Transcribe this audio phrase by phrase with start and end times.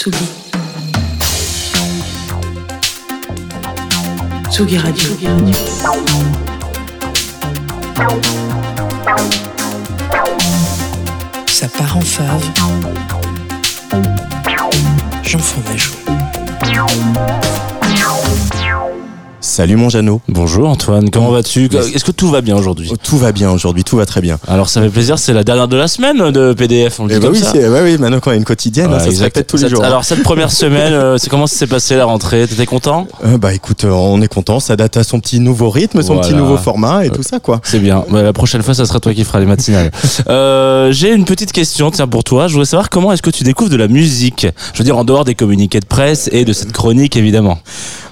[0.00, 0.16] Tsugi.
[4.48, 5.10] Tsugi Radio.
[11.46, 12.42] Ça part en fave.
[15.22, 17.49] J'en fous mes joues.
[19.50, 20.20] Salut mon Jeannot.
[20.28, 23.82] Bonjour Antoine, comment vas-tu Est-ce que tout va bien aujourd'hui Oh, Tout va bien aujourd'hui,
[23.82, 24.38] tout va très bien.
[24.46, 27.14] Alors ça fait plaisir, c'est la dernière de la semaine de PDF, on le Eh
[27.16, 27.52] dit bah comme oui, ça.
[27.58, 29.24] ouais, oui, maintenant qu'on a une quotidienne, Ouais, hein, ça se exact.
[29.24, 29.82] répète tous les Cette- jours.
[29.82, 32.46] Alors cette première semaine, euh, c'est comment s'est passé la rentrée?
[32.46, 33.08] T'étais content?
[33.24, 36.14] Euh, bah écoute, euh, on est content, ça date à son petit nouveau rythme, son
[36.14, 36.28] Voilà.
[36.28, 37.60] petit nouveau format et tout ça quoi.
[37.64, 38.04] C'est bien.
[38.08, 39.90] Ouais, la prochaine fois, ça sera toi qui feras les matinales.
[40.92, 42.46] J'ai une petite question, tiens, pour toi.
[42.46, 44.46] Je voudrais savoir comment est-ce que tu découvres de la musique?
[44.74, 47.58] Je veux dire, en dehors des communiqués de presse et de cette chronique, évidemment.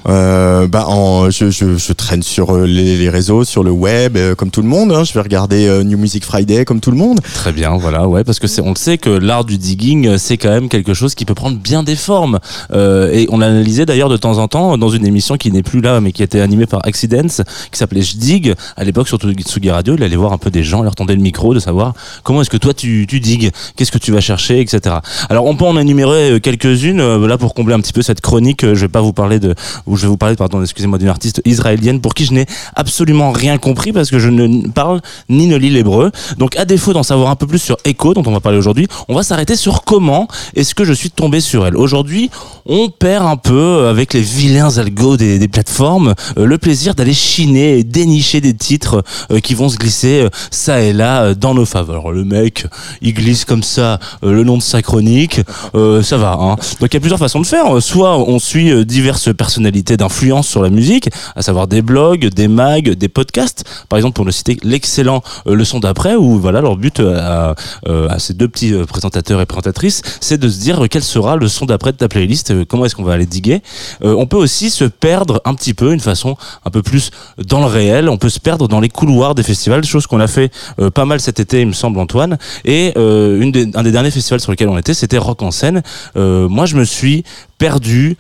[0.04, 4.50] Bah en, je, je, je traîne sur euh, les, réseaux, sur le web, euh, comme
[4.50, 4.92] tout le monde.
[4.92, 5.04] hein.
[5.04, 7.20] Je vais regarder euh, New Music Friday comme tout le monde.
[7.34, 10.36] Très bien, voilà, ouais, parce que on le sait que l'art du digging, euh, c'est
[10.36, 12.38] quand même quelque chose qui peut prendre bien des formes.
[12.72, 15.80] Euh, et on l'analysait d'ailleurs de temps en temps dans une émission qui n'est plus
[15.80, 17.28] là, mais qui était animée par Accidents,
[17.72, 18.54] qui s'appelait Je dig.
[18.76, 21.22] À l'époque, sur Tsugi Radio, il allait voir un peu des gens, leur tendait le
[21.22, 24.60] micro, de savoir comment est-ce que toi tu, tu digues, qu'est-ce que tu vas chercher,
[24.60, 24.96] etc.
[25.30, 28.20] Alors, on peut en énumérer euh, quelques-unes, euh, là pour combler un petit peu cette
[28.20, 28.64] chronique.
[28.64, 29.54] euh, Je vais pas vous parler de,
[29.86, 31.08] je vais vous parler, pardon, excusez-moi, d'une
[31.44, 35.56] israélienne pour qui je n'ai absolument rien compris parce que je ne parle ni ne
[35.56, 36.10] lis l'hébreu.
[36.38, 38.86] Donc, à défaut d'en savoir un peu plus sur Echo, dont on va parler aujourd'hui,
[39.08, 41.76] on va s'arrêter sur comment est-ce que je suis tombé sur elle.
[41.76, 42.30] Aujourd'hui,
[42.66, 47.78] on perd un peu avec les vilains algos des, plateformes euh, le plaisir d'aller chiner
[47.78, 51.64] et dénicher des titres euh, qui vont se glisser euh, ça et là dans nos
[51.64, 52.10] faveurs.
[52.10, 52.66] Le mec,
[53.00, 55.40] il glisse comme ça le nom de sa chronique,
[55.74, 56.38] ça va.
[56.40, 56.56] Hein.
[56.80, 57.82] Donc il y a plusieurs façons de faire.
[57.82, 62.90] Soit on suit diverses personnalités d'influence sur la musique, à savoir des blogs, des mags,
[62.90, 63.64] des podcasts.
[63.88, 67.18] Par exemple, pour ne citer l'excellent euh, Le Son d'après, où voilà leur but euh,
[67.18, 67.54] à,
[67.88, 71.48] euh, à ces deux petits présentateurs et présentatrices, c'est de se dire quel sera le
[71.48, 73.62] son d'après de ta playlist, comment est-ce qu'on va aller diguer.
[74.02, 77.10] On peut aussi se perdre un petit peu, une façon un peu plus
[77.46, 78.08] dans le réel.
[78.08, 80.52] On peut se perdre dans les couloirs des festivals, chose qu'on a fait
[80.94, 82.38] pas mal cet été, il me semble, Antoine.
[82.64, 85.82] Et une des, un des derniers festivals sur lesquels on était, c'était Rock en scène.
[86.14, 87.24] Moi, je me suis
[87.58, 88.16] perdu,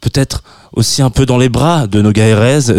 [0.00, 0.42] peut-être
[0.72, 2.26] aussi un peu dans les bras de Noga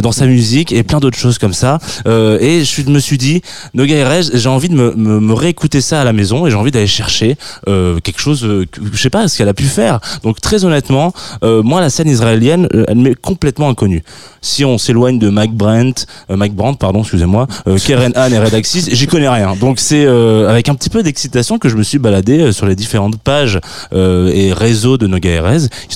[0.01, 1.79] dans sa musique et plein d'autres choses comme ça.
[2.07, 3.41] Euh, et je me suis dit,
[3.73, 6.57] Noga Erez, j'ai envie de me, me, me réécouter ça à la maison et j'ai
[6.57, 9.99] envie d'aller chercher euh, quelque chose, euh, je sais pas, ce qu'elle a pu faire.
[10.23, 11.11] Donc très honnêtement,
[11.43, 14.03] euh, moi la scène israélienne, euh, elle m'est complètement inconnue.
[14.41, 17.47] Si on s'éloigne de Mike Brent, euh, Mike Brandt, pardon, excusez-moi,
[17.83, 19.55] Keren Han et Redaxis, j'y connais rien.
[19.55, 23.17] Donc c'est avec un petit peu d'excitation que je me suis baladé sur les différentes
[23.17, 23.59] pages
[23.93, 25.41] et réseaux de Noga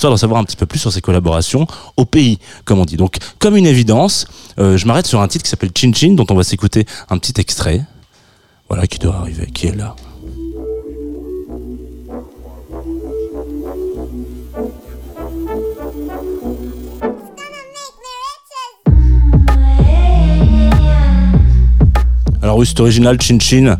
[0.01, 2.97] histoire d'en savoir un petit peu plus sur ses collaborations au pays, comme on dit.
[2.97, 4.25] Donc, comme une évidence,
[4.57, 7.19] euh, je m'arrête sur un titre qui s'appelle Chin Chin, dont on va s'écouter un
[7.19, 7.85] petit extrait.
[8.67, 9.95] Voilà qui doit arriver, qui est là.
[22.41, 23.77] Alors oui, c'est original, Chin Chin.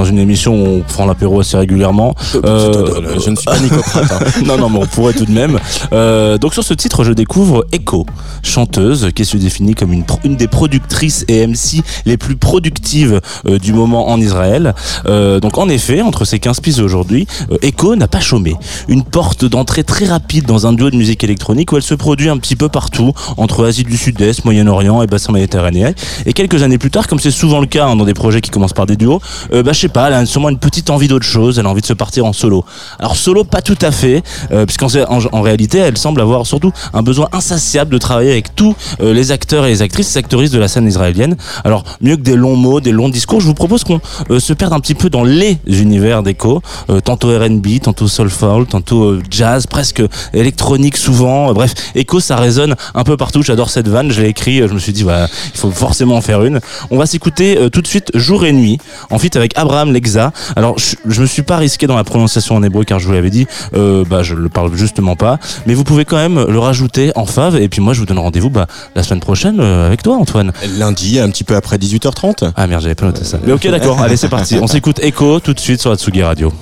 [0.00, 2.14] Dans une émission où on prend l'apéro assez régulièrement.
[2.42, 4.10] Euh, je ne suis pas nicocrate.
[4.10, 4.40] hein.
[4.46, 5.58] non, non, mais on pourrait tout de même.
[5.92, 8.06] Euh, donc sur ce titre, je découvre Echo,
[8.42, 13.74] chanteuse qui se définit comme une, des productrices et MC les plus productives euh, du
[13.74, 14.74] moment en Israël.
[15.04, 18.54] Euh, donc en effet, entre ses 15 pistes aujourd'hui, euh, Echo n'a pas chômé.
[18.88, 22.30] Une porte d'entrée très rapide dans un duo de musique électronique où elle se produit
[22.30, 25.92] un petit peu partout, entre Asie du Sud-Est, Moyen-Orient et bassin méditerranéen.
[26.24, 28.48] Et quelques années plus tard, comme c'est souvent le cas hein, dans des projets qui
[28.48, 29.20] commencent par des duos,
[29.52, 31.80] euh, bah, sais pas, elle a sûrement une petite envie d'autre chose, elle a envie
[31.80, 32.64] de se partir en solo.
[32.98, 36.72] Alors solo, pas tout à fait, euh, puisqu'en en, en réalité, elle semble avoir surtout
[36.92, 40.50] un besoin insatiable de travailler avec tous euh, les acteurs et les actrices, les actrices
[40.50, 41.36] de la scène israélienne.
[41.64, 44.00] Alors mieux que des longs mots, des longs discours, je vous propose qu'on
[44.30, 46.62] euh, se perde un petit peu dans les univers d'Echo,
[47.04, 50.02] tantôt R&B, tantôt soulful, tantôt jazz, presque
[50.32, 51.52] électronique souvent.
[51.52, 53.42] Bref, Echo, ça résonne un peu partout.
[53.42, 56.20] J'adore cette vanne, je l'ai écrit, je me suis dit, voilà, il faut forcément en
[56.20, 56.60] faire une.
[56.90, 58.78] On va s'écouter tout de suite Jour et Nuit,
[59.10, 60.32] en avec Abraham Lexa.
[60.56, 63.12] Alors, je, je me suis pas risqué dans la prononciation en hébreu car je vous
[63.12, 65.38] l'avais dit, euh, bah, je le parle justement pas.
[65.66, 67.56] Mais vous pouvez quand même le rajouter en fave.
[67.56, 70.52] Et puis moi, je vous donne rendez-vous bah, la semaine prochaine euh, avec toi, Antoine.
[70.76, 72.52] Lundi, un petit peu après 18h30.
[72.56, 73.38] Ah merde, j'avais pas noté ça.
[73.44, 74.00] Mais ok, d'accord.
[74.02, 74.58] Allez, c'est parti.
[74.60, 76.52] On s'écoute Echo tout de suite sur Atsugi Radio.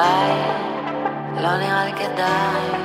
[0.00, 0.67] I
[1.42, 2.80] לא נראה לי כדאי,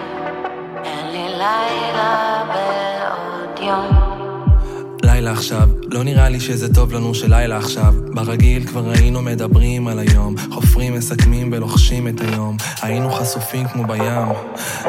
[0.83, 4.13] אין לי לילה בעוד יום.
[5.03, 7.94] לילה עכשיו, לא נראה לי שזה טוב לנו שלילה עכשיו.
[8.13, 12.57] ברגיל כבר היינו מדברים על היום, חופרים, מסכמים ולוחשים את היום.
[12.81, 14.31] היינו חשופים כמו בים,
[14.83, 14.88] mm,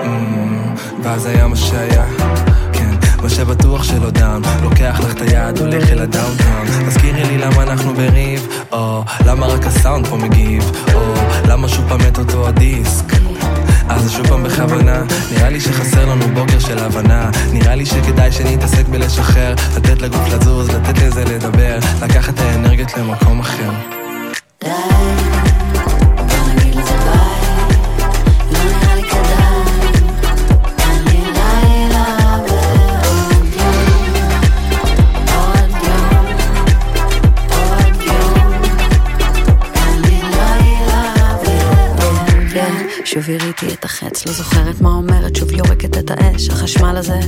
[1.02, 2.06] ואז היה מה שהיה,
[2.72, 6.66] כן, מה שבטוח שלא דאון לוקח לך את היד, הולך אל הדאונטאון.
[6.88, 11.14] תזכירי לי למה אנחנו בריב, או למה רק הסאונד פה מגיב, או
[11.48, 13.14] למה שוב פעם את אותו הדיסק
[13.88, 15.02] אז שוב פעם בכוונה,
[15.32, 17.30] נראה לי שחסר לנו בוקר של הבנה.
[17.52, 19.54] נראה לי שכדאי שנתעסק בלשחרר.
[19.76, 21.78] לתת לגוף לזוז, לתת לזה לדבר.
[22.02, 23.93] לקחת את האנרגיות למקום אחר
[43.04, 47.18] שוב הראיתי את החץ, לא זוכרת מה אומרת, שוב יורקת את האש, החשמל הזה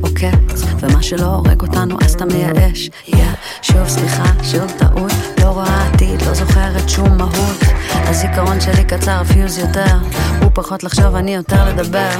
[0.00, 2.90] עוקץ, ומה שלא הורג אותנו אז אתה מייאש.
[3.06, 3.14] Yeah,
[3.62, 7.58] שוב סליחה, שוב טעות, לא רואה עתיד, לא זוכרת שום מהות.
[7.92, 9.96] הזיכרון שלי קצר, הפיוז יותר,
[10.42, 12.10] הוא פחות לחשוב, אני יותר לדבר.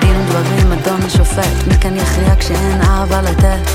[0.00, 3.70] דין ודברים, אדון השופט, מי כאן יכריע כשאין אהבה לתת?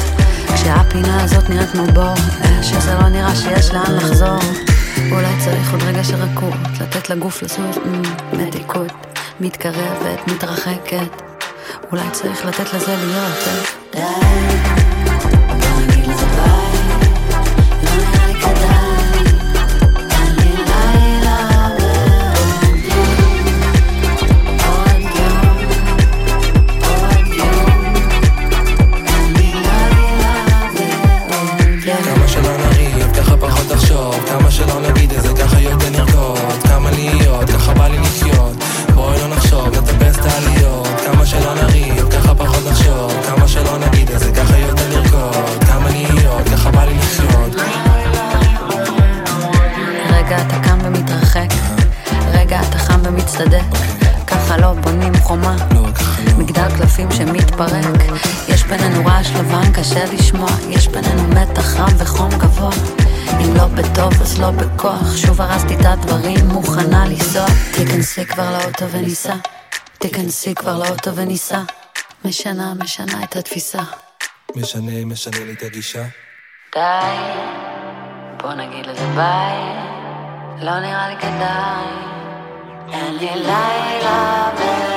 [0.56, 4.40] כשהפינה הזאת נראית כמו בור, אה, שזה לא נראה שיש לאן לחזור.
[5.14, 7.78] אולי צריך עוד רגע של רכות, לתת לגוף לזוז,
[8.34, 8.92] מתיקות,
[9.40, 11.22] מתקרבת, מתרחקת.
[11.92, 13.48] אולי צריך לתת לזה להיות,
[13.94, 14.00] די,
[15.48, 16.26] בוא נגיד לזה
[33.74, 38.64] לחשוב כמה שלא נגיד את זה, ככה יותר נרקוד כמה להיות, ככה בא לי לחיות.
[38.94, 40.88] בואי לא נחשוב, נטפס את העליות.
[41.06, 45.90] כמה שלא נריב, ככה פחות לחשוב כמה שלא נגיד את זה, ככה יותר נרקוד כמה
[45.90, 47.56] להיות, ככה בא לי לחיות.
[50.10, 51.54] רגע אתה קם ומתרחק,
[52.34, 53.64] רגע אתה חם ומצטדק,
[54.28, 55.90] ככה לא בונים חומה, לא, לא.
[56.38, 57.86] מגדל קלפים שמתפרק,
[58.48, 61.53] יש בינינו רעש לבן קשה לשמוע, יש בינינו גבוה,
[63.84, 67.46] אם לא בטוב אז לא בכוח, שוב הרסתי את הדברים, מוכנה לנסוע,
[67.76, 69.36] תיכנסי כבר לאוטו וניסע,
[69.98, 71.60] תיכנסי כבר לאוטו וניסע,
[72.26, 73.82] משנה, משנה את התפיסה.
[74.56, 76.04] משנה, משנה לי את הגישה.
[76.76, 76.82] די,
[78.42, 79.60] בוא נגיד לזה ביי,
[80.66, 81.86] לא נראה לי כדאי,
[82.94, 84.93] אין לי לילה ועוד